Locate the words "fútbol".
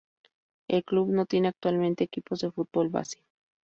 2.51-2.89